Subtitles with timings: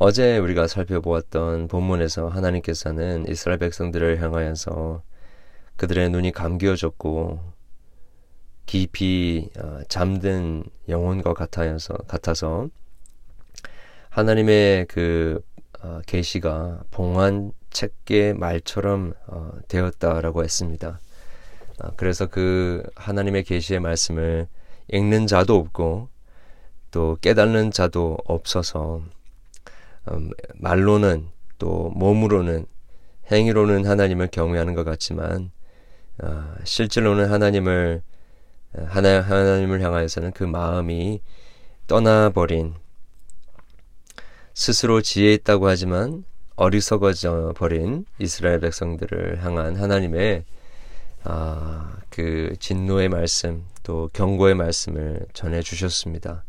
[0.00, 5.02] 어제 우리가 살펴보았던 본문에서 하나님께서는 이스라엘 백성들을 향하여서
[5.76, 7.40] 그들의 눈이 감겨졌고
[8.64, 12.68] 깊이 어, 잠든 영혼과 같아서 같아서
[14.10, 15.40] 하나님의 그
[15.80, 21.00] 어, 계시가 봉한 책계 말처럼 어, 되었다라고 했습니다.
[21.96, 24.46] 그래서 그 하나님의 계시의 말씀을
[24.92, 26.08] 읽는 자도 없고
[26.92, 29.17] 또 깨닫는 자도 없어서 음,
[30.54, 32.66] 말로는 또 몸으로는
[33.30, 35.50] 행위로는 하나님을 경외하는 것 같지만
[36.22, 38.02] 어, 실제로는 하나님을
[38.86, 41.20] 하나 하나님을 향하여서는 그 마음이
[41.86, 42.74] 떠나버린
[44.54, 46.24] 스스로 지혜 있다고 하지만
[46.56, 50.44] 어리석어져 버린 이스라엘 백성들을 향한 하나님의
[51.24, 56.44] 아, 그 진노의 말씀 또 경고의 말씀을 전해 주셨습니다.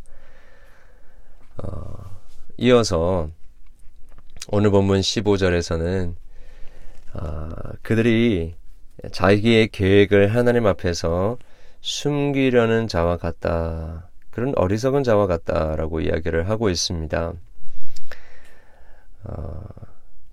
[1.58, 2.20] 어,
[2.58, 3.30] 이어서
[4.48, 6.16] 오늘 본문 15절에서는
[7.14, 7.50] 아,
[7.82, 8.56] 그들이
[9.12, 11.38] 자기의 계획을 하나님 앞에서
[11.82, 14.10] 숨기려는 자와 같다.
[14.32, 17.34] 그런 어리석은 자와 같다라고 이야기를 하고 있습니다.
[19.26, 19.62] 어,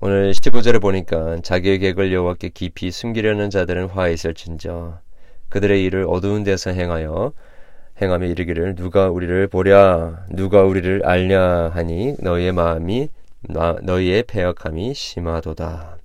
[0.01, 5.01] 오늘 15절에 보니까 자기의 계획을 여호와께 깊이 숨기려는 자들은 화에 있을진저
[5.49, 7.33] 그들의 일을 어두운 데서 행하여
[8.01, 13.09] 행함에 이르기를 누가 우리를 보랴 누가 우리를 알냐 하니 너희의 마음이
[13.49, 15.99] 너희의 패역함이 심하도다.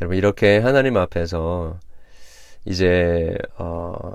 [0.00, 1.78] 여러분 이렇게 하나님 앞에서
[2.64, 4.14] 이제 어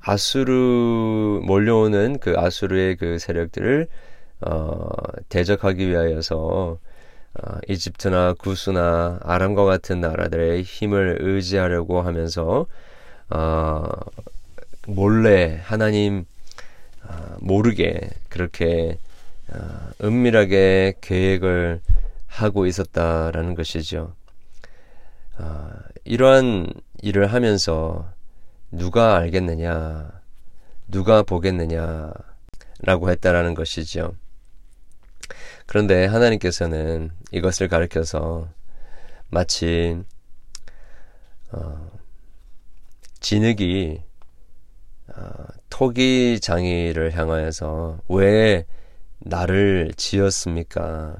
[0.00, 3.88] 아수르 몰려오는 그 아수르의 그 세력들을
[4.42, 4.88] 어
[5.28, 6.78] 대적하기 위하여서
[7.34, 12.66] 어, 이집트나 구스나 아람과 같은 나라들의 힘을 의지하려고 하면서
[13.30, 13.88] 어,
[14.86, 16.26] 몰래 하나님
[17.04, 19.11] 어, 모르게 그렇게 어,
[20.02, 21.80] 은밀하게 계획을
[22.26, 24.14] 하고 있었다라는 것이죠.
[25.38, 25.70] 어,
[26.04, 28.12] 이러한 일을 하면서
[28.70, 30.10] 누가 알겠느냐,
[30.88, 32.12] 누가 보겠느냐,
[32.80, 34.14] 라고 했다라는 것이죠.
[35.66, 38.48] 그런데 하나님께서는 이것을 가르켜서
[39.28, 40.02] 마치
[41.52, 41.90] 어,
[43.20, 44.02] 진흙이
[45.14, 45.32] 어,
[45.70, 48.66] 토기 장이를 향하여서 왜
[49.24, 51.16] 나를 지었습니까?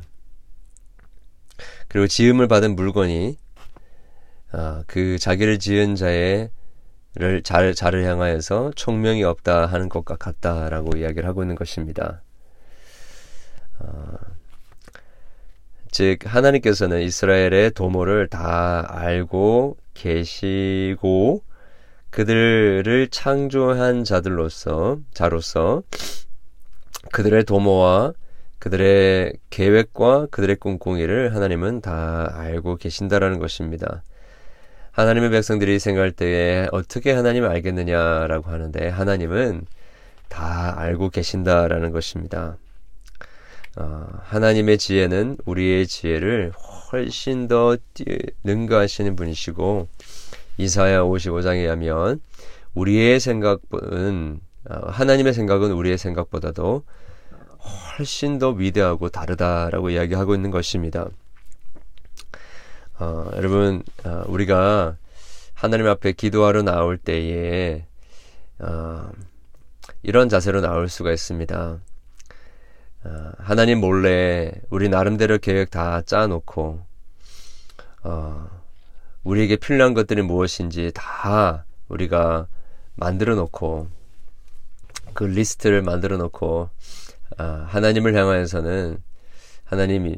[1.88, 3.36] 그리고 지음을 받은 물건이
[4.52, 6.50] 어, 그 자기를 지은 자의
[7.14, 12.22] 를 잘, 자를 향하여서 총명이 없다 하는 것과 같다라고 이야기를 하고 있는 것입니다.
[13.80, 14.16] 어,
[15.90, 21.42] 즉 하나님께서는 이스라엘의 도모를 다 알고 계시고
[22.08, 25.82] 그들을 창조한 자들로서 자로서
[27.10, 28.12] 그들의 도모와
[28.58, 34.02] 그들의 계획과 그들의 꿍꿍이를 하나님은 다 알고 계신다라는 것입니다.
[34.92, 39.66] 하나님의 백성들이 생각할 때에 어떻게 하나님을 알겠느냐라고 하는데 하나님은
[40.28, 42.56] 다 알고 계신다라는 것입니다.
[43.76, 46.52] 어, 하나님의 지혜는 우리의 지혜를
[46.92, 47.76] 훨씬 더
[48.44, 49.88] 능가하시는 분이시고
[50.58, 52.20] 이사야 55장에 의하면
[52.74, 56.84] 우리의 생각은 어, 하나님의 생각은 우리의 생각보다도
[57.98, 61.08] 훨씬 더 위대하고 다르다라고 이야기하고 있는 것입니다.
[62.98, 64.96] 어, 여러분 어, 우리가
[65.54, 67.86] 하나님 앞에 기도하러 나올 때에
[68.58, 69.10] 어,
[70.02, 71.78] 이런 자세로 나올 수가 있습니다.
[73.04, 76.84] 어, 하나님 몰래 우리 나름대로 계획 다 짜놓고
[78.04, 78.62] 어,
[79.24, 82.46] 우리에게 필요한 것들이 무엇인지 다 우리가
[82.94, 83.88] 만들어 놓고
[85.22, 86.68] 그 리스트를 만들어 놓고
[87.38, 88.98] 어, 하나님을 향하여서는
[89.62, 90.16] 하나님이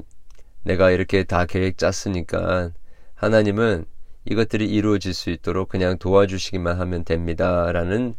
[0.63, 2.71] 내가 이렇게 다 계획 짰으니까
[3.15, 3.85] 하나님은
[4.25, 8.15] 이것들이 이루어질 수 있도록 그냥 도와주시기만 하면 됩니다라는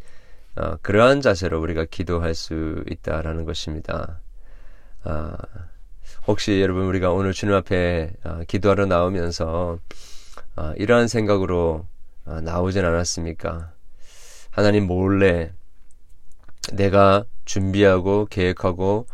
[0.54, 4.20] 어, 그러한 자세로 우리가 기도할 수 있다라는 것입니다.
[5.02, 5.36] 아,
[6.28, 9.80] 혹시 여러분 우리가 오늘 주님 앞에 아, 기도하러 나오면서
[10.54, 11.84] 아, 이러한 생각으로
[12.26, 13.72] 아, 나오진 않았습니까?
[14.52, 15.50] 하나님 몰래
[16.72, 19.06] 내가 준비하고 계획하고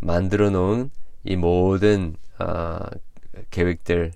[0.00, 0.90] 만들어 놓은
[1.24, 2.80] 이 모든 아,
[3.50, 4.12] 계획들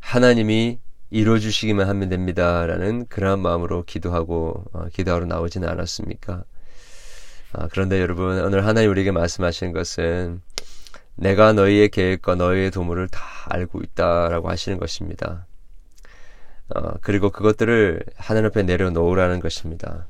[0.00, 0.78] 하나님이
[1.10, 6.44] 이루어 주시기만 하면 됩니다라는 그러한 마음으로 기도하고 어, 기도하러 나오지는 않았습니까?
[7.52, 10.42] 아, 그런데 여러분 오늘 하나님 우리에게 말씀하시는 것은
[11.14, 15.46] 내가 너희의 계획과 너희의 도모를 다 알고 있다라고 하시는 것입니다.
[16.74, 20.06] 어, 그리고 그것들을 하나님 앞에 내려놓으라는 것입니다.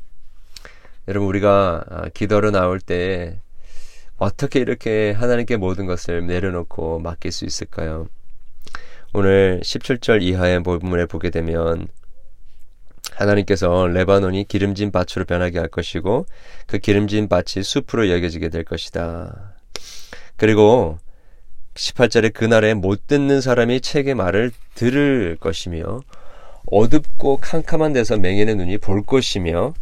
[1.08, 3.41] 여러분 우리가 아, 기도로 나올 때
[4.17, 8.08] 어떻게 이렇게 하나님께 모든 것을 내려놓고 맡길 수 있을까요?
[9.12, 11.87] 오늘 17절 이하의 부분에 보게 되면
[13.12, 16.26] 하나님께서 레바논이 기름진 밭으로 변하게 할 것이고
[16.67, 19.55] 그 기름진 밭이 숲으로 여겨지게 될 것이다.
[20.37, 20.99] 그리고
[21.75, 26.00] 18절에 그날에 못 듣는 사람이 책의 말을 들을 것이며
[26.67, 29.73] 어둡고 캄캄한 데서 맹인의 눈이 볼 것이며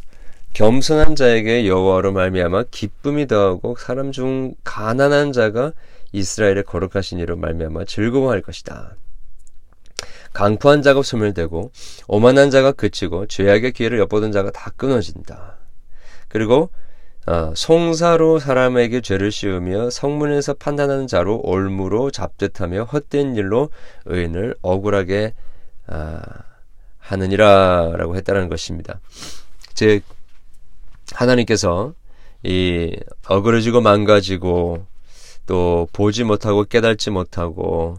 [0.55, 5.73] 겸손한 자에게 여호와로 말미암아 기쁨이 더하고 사람 중 가난한 자가
[6.12, 8.95] 이스라엘의 거룩하신 이로 말미암아 즐거워할 것이다.
[10.33, 11.73] 강포한 자가 소멸되고
[12.06, 15.56] 오만한 자가 그치고 죄악의 기회를 엿보던 자가 다 끊어진다.
[16.29, 16.71] 그리고
[17.27, 23.71] 어, 송사로 사람에게 죄를 씌우며 성문에서 판단하는 자로 올무로 잡듯하며 헛된 일로
[24.05, 25.35] 의인을 억울하게
[25.87, 26.21] 아,
[26.99, 29.01] 하느니라라고 했다는 것입니다.
[29.73, 30.03] 즉
[31.12, 31.95] 하나님께서
[32.43, 32.97] 이
[33.29, 34.87] 어그러지고 망가지고
[35.47, 37.97] 또 보지 못하고 깨닫지 못하고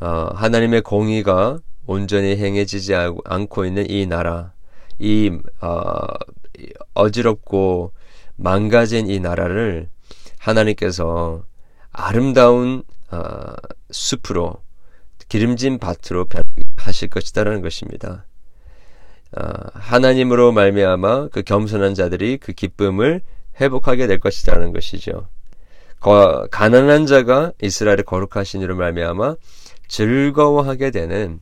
[0.00, 4.52] 어, 하나님의 공의가 온전히 행해지지 않고 있는 이 나라,
[4.98, 5.30] 이
[5.60, 6.06] 어,
[6.94, 7.92] 어지럽고
[8.36, 9.88] 망가진 이 나라를
[10.38, 11.44] 하나님께서
[11.92, 13.54] 아름다운 어,
[13.90, 14.62] 숲으로
[15.28, 18.26] 기름진 밭으로 변하실 것이다라는 것입니다.
[19.38, 19.44] 어,
[19.74, 23.22] 하나님으로 말미암아 그 겸손한 자들이 그 기쁨을
[23.60, 25.28] 회복하게 될 것이라는 것이죠.
[26.00, 29.36] 거, 가난한 자가 이스라엘의 거룩하신 이로 말미암아
[29.88, 31.40] 즐거워하게 되는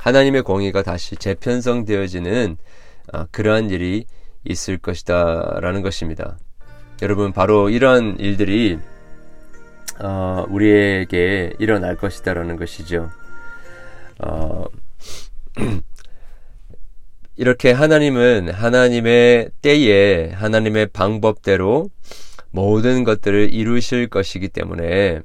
[0.00, 2.56] 하나님의 공의가 다시 재편성되어지는
[3.12, 4.06] 어, 그러한 일이
[4.44, 6.36] 있을 것이다라는 것입니다.
[7.00, 8.78] 여러분 바로 이러한 일들이
[10.00, 13.10] 어, 우리에게 일어날 것이다라는 것이죠.
[14.18, 14.64] 어,
[17.36, 21.90] 이렇게 하나님은 하나님의 때에 하나님의 방법대로
[22.50, 25.20] 모든 것들을 이루실 것이기 때문에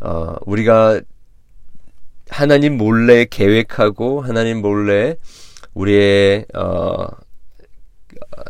[0.00, 1.00] 어, 우리가
[2.28, 5.16] 하나님 몰래 계획하고 하나님 몰래
[5.74, 7.06] 우리의 어,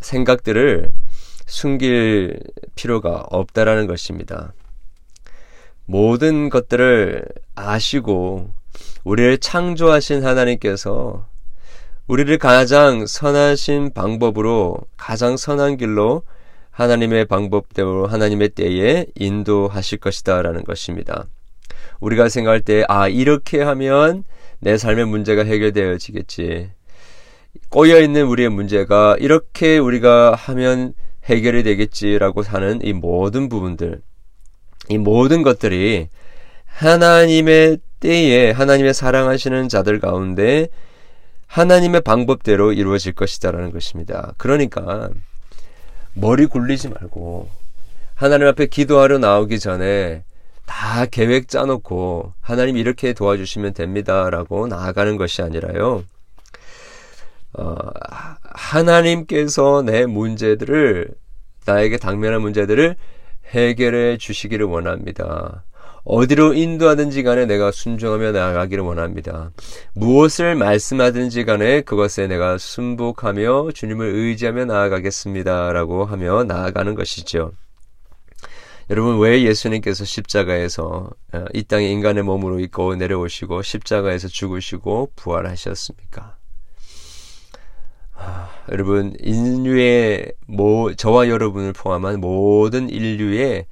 [0.01, 0.93] 생각들을
[1.47, 2.41] 숨길
[2.75, 4.55] 필요가 없다라는 것입니다.
[5.85, 7.25] 모든 것들을
[7.57, 8.51] 아시고
[9.05, 11.30] 우리를 창조하신 하나님께서
[12.11, 16.25] 우리를 가장 선하신 방법으로 가장 선한 길로
[16.73, 21.27] 하나님의 방법대로 하나님의 때에 인도하실 것이다 라는 것입니다.
[22.01, 24.25] 우리가 생각할 때, 아, 이렇게 하면
[24.59, 26.73] 내 삶의 문제가 해결되어지겠지.
[27.69, 30.95] 꼬여있는 우리의 문제가 이렇게 우리가 하면
[31.27, 34.03] 해결이 되겠지라고 사는 이 모든 부분들,
[34.89, 36.09] 이 모든 것들이
[36.65, 40.71] 하나님의 때에 하나님의 사랑하시는 자들 가운데
[41.50, 44.35] 하나님의 방법대로 이루어질 것이다라는 것입니다.
[44.37, 45.11] 그러니까
[46.14, 47.50] 머리 굴리지 말고
[48.14, 50.23] 하나님 앞에 기도하러 나오기 전에
[50.64, 56.05] 다 계획 짜놓고 하나님 이렇게 도와주시면 됩니다라고 나아가는 것이 아니라요.
[57.55, 57.76] 어,
[58.44, 61.08] 하나님께서 내 문제들을
[61.67, 62.94] 나에게 당면한 문제들을
[63.47, 65.64] 해결해 주시기를 원합니다.
[66.12, 69.53] 어디로 인도하든지 간에 내가 순종하며 나아가기를 원합니다.
[69.95, 75.73] 무엇을 말씀하든지 간에 그것에 내가 순복하며 주님을 의지하며 나아가겠습니다.
[75.73, 77.53] 라고 하며 나아가는 것이죠.
[78.91, 86.37] 여러분 왜 예수님께서 십자가에서 어, 이 땅에 인간의 몸으로 있고 내려오시고 십자가에서 죽으시고 부활하셨습니까?
[88.17, 93.67] 아, 여러분 인류의 모 저와 여러분을 포함한 모든 인류의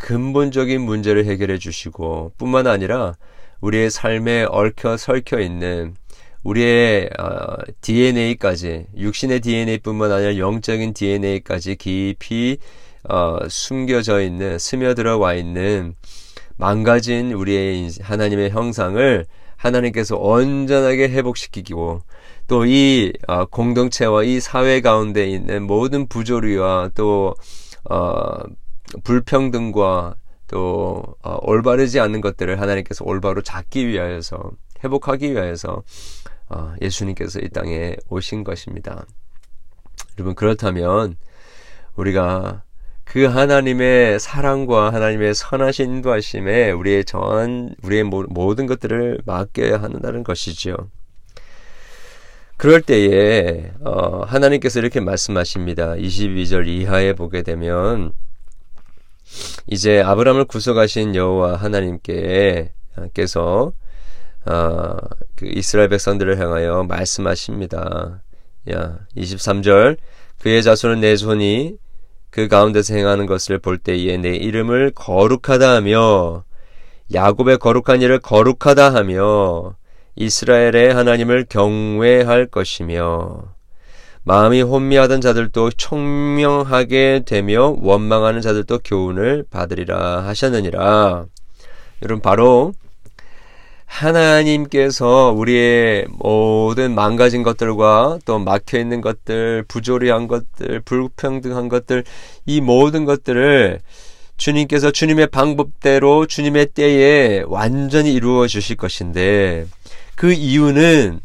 [0.00, 3.14] 근본적인 문제를 해결해 주시고 뿐만 아니라
[3.60, 5.94] 우리의 삶에 얽혀 설켜 있는
[6.42, 12.58] 우리의 어, DNA까지 육신의 DNA뿐만 아니라 영적인 DNA까지 깊이
[13.08, 15.94] 어, 숨겨져 있는 스며들어 와 있는
[16.56, 19.26] 망가진 우리의 하나님의 형상을
[19.56, 22.00] 하나님께서 온전하게 회복시키고
[22.46, 27.34] 또이 어, 공동체와 이 사회 가운데 있는 모든 부조리와 또
[27.88, 28.42] 어,
[29.04, 30.16] 불평등과
[30.48, 35.82] 또 어, 올바르지 않는 것들을 하나님께서 올바로 잡기 위하여서 회복하기 위하여서
[36.48, 39.06] 어, 예수님께서 이 땅에 오신 것입니다.
[40.18, 41.16] 여러분 그렇다면
[41.94, 42.62] 우리가
[43.04, 50.76] 그 하나님의 사랑과 하나님의 선하신 인도하심에 우리의 전 우리의 모든 것들을 맡겨야 한다는 것이죠.
[52.56, 55.94] 그럴 때에 어, 하나님께서 이렇게 말씀하십니다.
[55.94, 58.12] 22절 이하에 보게 되면
[59.66, 62.70] 이제 아브라함을 구속하신 여호와 하나님께서
[64.46, 64.96] 어,
[65.36, 68.22] 그 이스라엘 백성들을 향하여 말씀하십니다.
[68.70, 69.96] 야, 23절
[70.38, 71.76] 그의 자손은 내 손이
[72.30, 76.44] 그 가운데서 행하는 것을 볼 때에 내 이름을 거룩하다 하며
[77.12, 79.74] 야곱의 거룩한 일을 거룩하다 하며
[80.16, 83.54] 이스라엘의 하나님을 경외할 것이며
[84.22, 91.24] 마음이 혼미하던 자들도 청명하게 되며 원망하는 자들도 교훈을 받으리라 하셨느니라.
[92.02, 92.72] 여러분 바로
[93.86, 102.04] 하나님께서 우리의 모든 망가진 것들과 또 막혀 있는 것들, 부조리한 것들, 불평등한 것들,
[102.46, 103.80] 이 모든 것들을
[104.36, 109.66] 주님께서 주님의 방법대로 주님의 때에 완전히 이루어 주실 것인데
[110.14, 111.20] 그 이유는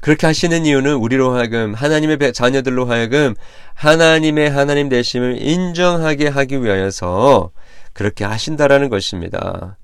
[0.00, 3.34] 그렇게 하시는 이유는 우리로 하여금 하나님의 자녀들로 하여금
[3.74, 7.50] 하나님의 하나님 되심을 인정하게 하기 위하여서
[7.92, 9.76] 그렇게 하신다라는 것입니다.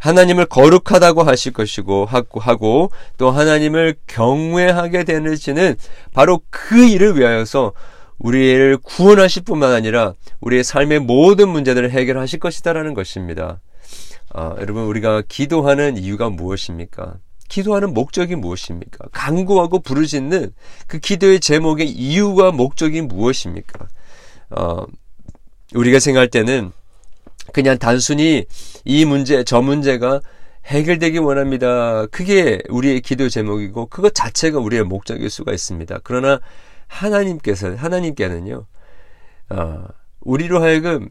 [0.00, 5.76] 하나님을 거룩하다고 하실 것이고 하고 또 하나님을 경외하게 되는지는
[6.12, 7.72] 바로 그 일을 위하여서
[8.18, 13.60] 우리를 구원하실 뿐만 아니라 우리의 삶의 모든 문제들을 해결하실 것이다라는 것입니다.
[14.34, 17.14] 아, 여러분 우리가 기도하는 이유가 무엇입니까?
[17.52, 19.08] 기도하는 목적이 무엇입니까?
[19.12, 20.54] 간구하고 부르짖는
[20.86, 23.88] 그 기도의 제목의 이유와 목적이 무엇입니까?
[24.52, 24.86] 어,
[25.74, 26.72] 우리가 생각할 때는
[27.52, 28.46] 그냥 단순히
[28.86, 30.22] 이 문제, 저 문제가
[30.64, 32.06] 해결되기 원합니다.
[32.06, 36.00] 그게 우리의 기도 제목이고 그것 자체가 우리의 목적일 수가 있습니다.
[36.04, 36.40] 그러나
[36.86, 38.64] 하나님께서 하나님께는요,
[39.50, 39.84] 어,
[40.22, 41.10] 우리로 하여금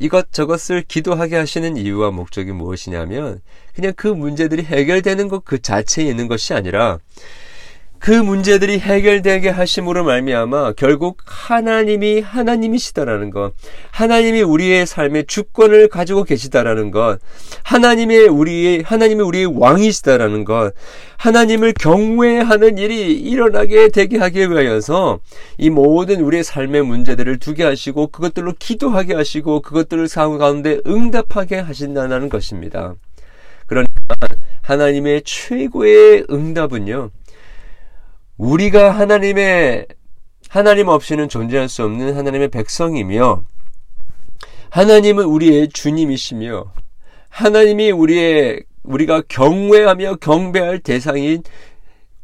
[0.00, 3.40] 이것 저것을 기도하게 하시는 이유와 목적이 무엇이냐면
[3.74, 6.98] 그냥 그 문제들이 해결되는 것 그 자체에 있는 것이 아니라
[8.00, 13.52] 그 문제들이 해결되게 하심으로 말미암아 결국 하나님이 하나님이시다라는 것,
[13.90, 17.18] 하나님이 우리의 삶의 주권을 가지고 계시다라는 것,
[17.64, 20.72] 하나님의 우리의 하나님이 우리의 왕이시다라는 것,
[21.16, 25.20] 하나님을 경외하는 일이 일어나게 되게 하기 위하여서
[25.58, 32.28] 이 모든 우리의 삶의 문제들을 두게 하시고 그것들로 기도하게 하시고 그것들을 상황 가운데 응답하게 하신다는
[32.28, 32.94] 것입니다.
[33.66, 33.92] 그러니까
[34.62, 37.10] 하나님의 최고의 응답은요.
[38.38, 39.86] 우리가 하나님의
[40.48, 43.42] 하나님 없이는 존재할 수 없는 하나님의 백성이며
[44.70, 46.72] 하나님은 우리의 주님이시며
[47.28, 51.42] 하나님이 우리의 우리가 경외하며 경배할 대상인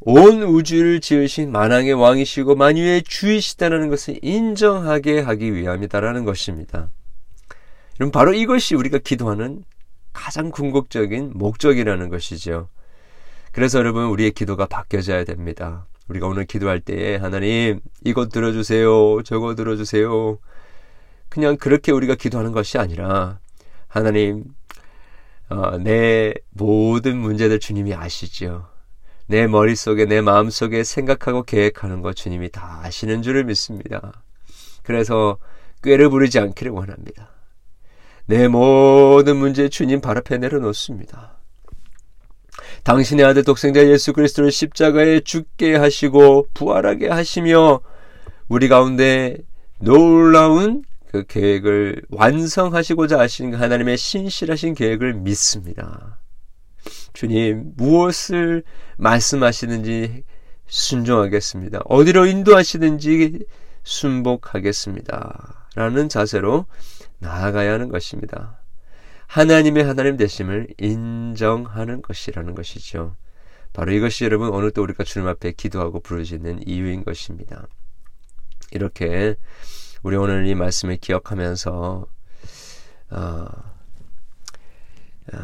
[0.01, 6.91] 온 우주를 지으신 만왕의 왕이시고 만유의 주이시다는 것을 인정하게 하기 위함이다라는 것입니다.
[7.97, 9.65] 그럼 바로 이것이 우리가 기도하는
[10.13, 12.69] 가장 궁극적인 목적이라는 것이죠.
[13.53, 15.87] 그래서 여러분 우리의 기도가 바뀌어져야 됩니다.
[16.09, 19.23] 우리가 오늘 기도할 때에 하나님 이것 들어주세요.
[19.23, 20.39] 저거 들어주세요.
[21.29, 23.39] 그냥 그렇게 우리가 기도하는 것이 아니라
[23.89, 24.45] 하나님
[25.49, 28.69] 어, 내 모든 문제들 주님이 아시죠.
[29.27, 34.23] 내 머릿속에 내 마음속에 생각하고 계획하는 것 주님이 다 아시는 줄을 믿습니다.
[34.83, 35.39] 그래서
[35.83, 37.31] 꾀를 부르지 않기를 원합니다.
[38.27, 41.39] 내 모든 문제 주님 발 앞에 내려놓습니다.
[42.83, 47.81] 당신의 아들 독생자 예수 그리스도를 십자가에 죽게 하시고 부활하게 하시며
[48.49, 49.39] 우리 가운데
[49.81, 56.19] 놀라운 그 계획을 완성하시고자 하신 하나님의 신실하신 계획을 믿습니다.
[57.13, 58.65] 주님, 무엇을
[58.97, 60.25] 말씀하시는지
[60.67, 61.83] 순종하겠습니다.
[61.85, 63.45] 어디로 인도하시든지
[63.85, 65.69] 순복하겠습니다.
[65.77, 66.67] 라는 자세로
[67.19, 68.64] 나아가야 하는 것입니다.
[69.35, 73.17] 하나님의 하나님 되심을 인정하는 것이라는 것이죠.
[73.73, 77.67] 바로 이것이 여러분 어느 때 우리가 주님 앞에 기도하고 부르짖는 이유인 것입니다.
[78.71, 79.35] 이렇게
[80.05, 82.07] 우리 오늘 이 말씀을 기억하면서
[83.11, 83.17] 어,
[85.33, 85.39] 어,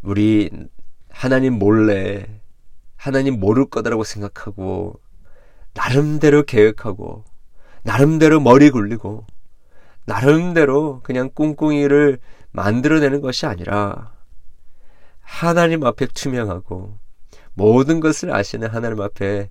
[0.00, 0.48] 우리
[1.10, 2.40] 하나님 몰래
[2.96, 5.02] 하나님 모를 거다라고 생각하고
[5.74, 7.24] 나름대로 계획하고
[7.82, 9.26] 나름대로 머리 굴리고
[10.06, 12.18] 나름대로 그냥 꿍꿍이를
[12.52, 14.12] 만들어내는 것이 아니라
[15.20, 16.98] 하나님 앞에 투명하고
[17.54, 19.50] 모든 것을 아시는 하나님 앞에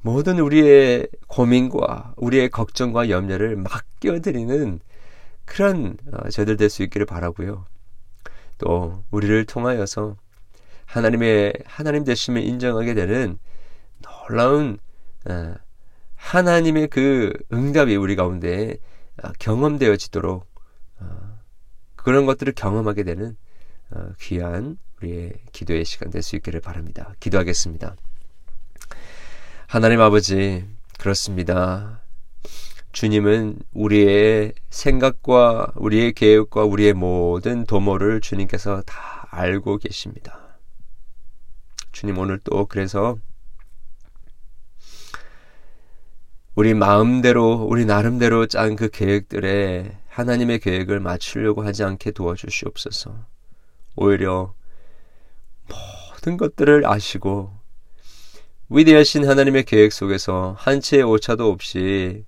[0.00, 4.80] 모든 우리의 고민과 우리의 걱정과 염려를 맡겨드리는
[5.46, 7.66] 그런 어, 저들 될 수 있기를 바라고요.
[8.58, 10.16] 또 우리를 통하여서
[10.86, 13.38] 하나님의 하나님 되심을 인정하게 되는
[14.02, 14.78] 놀라운
[15.28, 15.54] 어,
[16.16, 18.76] 하나님의 그 응답이 우리 가운데
[19.22, 20.46] 어, 경험되어지도록
[22.04, 23.34] 그런 것들을 경험하게 되는
[23.90, 27.14] 어, 귀한 우리의 기도의 시간 될 수 있기를 바랍니다.
[27.18, 27.96] 기도하겠습니다.
[29.66, 30.66] 하나님 아버지,
[30.98, 32.02] 그렇습니다.
[32.92, 40.58] 주님은 우리의 생각과 우리의 계획과 우리의 모든 도모를 주님께서 다 알고 계십니다.
[41.90, 43.16] 주님 오늘 또 그래서
[46.56, 53.26] 우리 마음대로, 우리 나름대로 짠 그 계획들에 하나님의 계획을 맞추려고 하지 않게 도와주시옵소서.
[53.96, 54.54] 오히려
[55.68, 57.50] 모든 것들을 아시고
[58.68, 62.24] 위대하신 하나님의 계획 속에서 한 채의 오차도 없이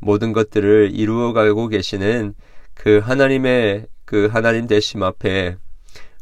[0.00, 2.34] 모든 것들을 이루어가고 계시는
[2.74, 5.56] 그 하나님의 그 하나님 대심 앞에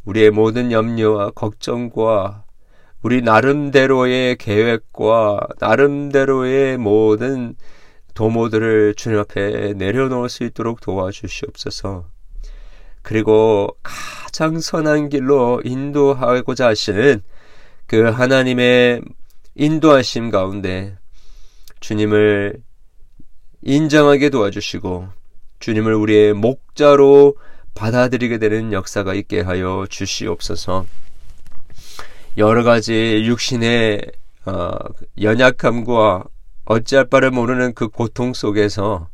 [0.05, 2.46] 우리의 모든 염려와 걱정과
[3.03, 7.55] 우리 나름대로의 계획과 나름대로의 모든
[8.15, 12.07] 도모들을 주님 앞에 내려놓을 수 있도록 도와주시옵소서.
[13.03, 17.23] 그리고 가장 선한 길로 인도하고자 하시는
[17.87, 19.03] 그 하나님의
[19.55, 20.99] 인도하심 가운데
[21.81, 22.61] 주님을
[23.63, 25.09] 인정하게 도와주시고
[25.61, 27.37] 주님을 우리의 목자로
[27.75, 30.87] 받아들이게 되는 역사가 있게 하여 주시옵소서.
[32.39, 34.03] 여러 가지 육신의
[34.45, 34.73] 어,
[35.21, 36.25] 연약함과
[36.67, 39.09] 어찌할 바를 모르는 그 고통 속에서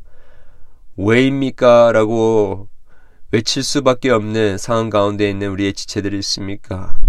[0.97, 1.93] 왜입니까?
[1.93, 2.67] 라고
[3.31, 6.99] 외칠 수밖에 없는 상황 가운데 있는 우리의 지체들이 있습니까?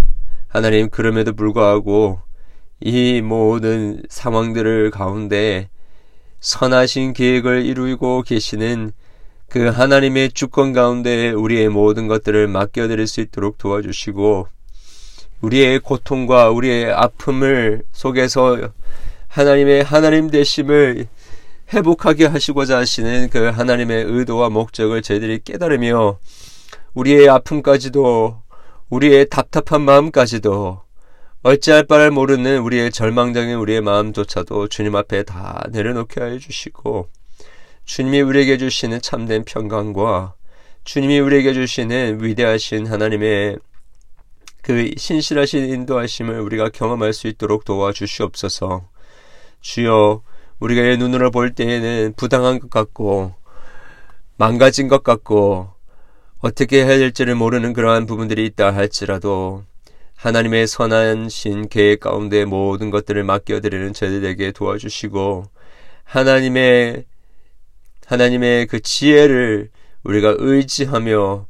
[0.47, 2.21] 하나님, 그럼에도 불구하고
[2.79, 5.69] 이 모든 상황들을 가운데
[6.39, 8.93] 선하신 계획을 이루고 계시는
[9.49, 14.47] 그 하나님의 주권 가운데 우리의 모든 것들을 맡겨드릴 수 있도록 도와주시고
[15.45, 18.71] 우리의 고통과 우리의 아픔을 속에서
[19.29, 21.07] 하나님의 하나님 되심을
[21.73, 26.19] 회복하게 하시고자 하시는 그 하나님의 의도와 목적을 저희들이 깨달으며
[26.95, 28.41] 우리의 아픔까지도
[28.89, 30.83] 우리의 답답한 마음까지도
[31.43, 37.09] 어찌할 바를 모르는 우리의 절망적인 우리의 마음조차도 주님 앞에 다 내려놓게 하여 주시고
[37.85, 40.35] 주님이 우리에게 주시는 참된 평강과
[40.85, 43.59] 주님이 우리에게 주시는 위대하신 하나님의
[44.65, 48.89] 그 신실하신 인도하심을 우리가 경험할 수 있도록 도와주시옵소서.
[49.61, 50.23] 주여,
[50.59, 53.35] 우리가 의 눈으로 볼 때에는 부당한 것 같고,
[54.39, 55.71] 망가진 것 같고,
[56.39, 59.65] 어떻게 해야 될지를 모르는 그러한 부분들이 있다 할지라도,
[60.17, 65.45] 하나님의 선한 신 계획 가운데 모든 것들을 맡겨드리는 저들에게 도와주시고,
[66.05, 67.05] 하나님의
[68.07, 69.69] 하나님의 그 지혜를
[70.05, 71.47] 우리가 의지하며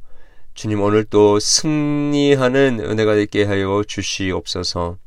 [0.55, 4.97] 주님 오늘 또 승리하는 은혜가 있게 하여 주시옵소서.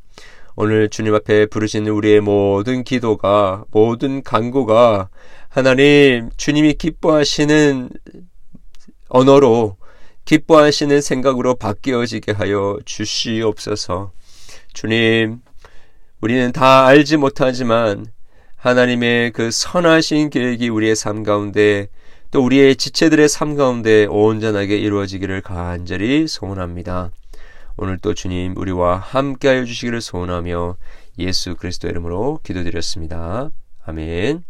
[0.57, 5.09] 오늘 주님 앞에 부르시는 우리의 모든 기도가 모든 간구가
[5.49, 7.89] 하나님 주님이 기뻐하시는
[9.09, 9.79] 언어로
[10.27, 14.13] 기뻐하시는 생각으로 바뀌어지게 하여 주시옵소서.
[14.75, 15.41] 주님,
[16.21, 18.05] 우리는 다 알지 못하지만
[18.57, 21.89] 하나님의 그 선하신 계획이 우리의 삶 가운데
[22.31, 27.11] 또 우리의 지체들의 삶 가운데 온전하게 이루어지기를 간절히 소원합니다.
[27.77, 30.77] 오늘 또 주님 우리와 함께하여 주시기를 소원하며
[31.19, 33.51] 예수 그리스도 이름으로 기도드렸습니다.
[33.85, 34.48] 아멘.